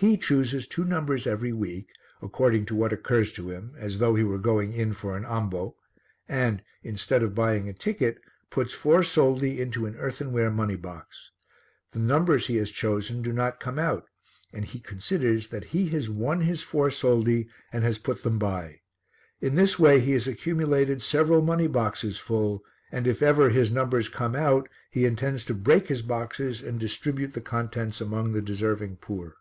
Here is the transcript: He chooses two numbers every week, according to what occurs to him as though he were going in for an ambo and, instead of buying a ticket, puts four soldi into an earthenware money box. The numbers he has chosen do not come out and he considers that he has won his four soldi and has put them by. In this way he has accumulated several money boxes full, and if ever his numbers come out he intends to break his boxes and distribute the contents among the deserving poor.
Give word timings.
He 0.00 0.16
chooses 0.16 0.68
two 0.68 0.84
numbers 0.84 1.26
every 1.26 1.52
week, 1.52 1.88
according 2.22 2.66
to 2.66 2.76
what 2.76 2.92
occurs 2.92 3.32
to 3.32 3.50
him 3.50 3.74
as 3.76 3.98
though 3.98 4.14
he 4.14 4.22
were 4.22 4.38
going 4.38 4.72
in 4.72 4.92
for 4.92 5.16
an 5.16 5.24
ambo 5.24 5.74
and, 6.28 6.62
instead 6.84 7.20
of 7.24 7.34
buying 7.34 7.68
a 7.68 7.72
ticket, 7.72 8.20
puts 8.48 8.72
four 8.72 9.02
soldi 9.02 9.58
into 9.60 9.86
an 9.86 9.96
earthenware 9.96 10.52
money 10.52 10.76
box. 10.76 11.32
The 11.90 11.98
numbers 11.98 12.46
he 12.46 12.58
has 12.58 12.70
chosen 12.70 13.22
do 13.22 13.32
not 13.32 13.58
come 13.58 13.76
out 13.76 14.06
and 14.52 14.64
he 14.64 14.78
considers 14.78 15.48
that 15.48 15.64
he 15.64 15.88
has 15.88 16.08
won 16.08 16.42
his 16.42 16.62
four 16.62 16.90
soldi 16.92 17.48
and 17.72 17.82
has 17.82 17.98
put 17.98 18.22
them 18.22 18.38
by. 18.38 18.82
In 19.40 19.56
this 19.56 19.80
way 19.80 19.98
he 19.98 20.12
has 20.12 20.28
accumulated 20.28 21.02
several 21.02 21.42
money 21.42 21.66
boxes 21.66 22.18
full, 22.20 22.62
and 22.92 23.08
if 23.08 23.20
ever 23.20 23.48
his 23.50 23.72
numbers 23.72 24.08
come 24.08 24.36
out 24.36 24.68
he 24.92 25.04
intends 25.06 25.44
to 25.46 25.54
break 25.54 25.88
his 25.88 26.02
boxes 26.02 26.62
and 26.62 26.78
distribute 26.78 27.32
the 27.34 27.40
contents 27.40 28.00
among 28.00 28.30
the 28.32 28.40
deserving 28.40 28.98
poor. 29.00 29.34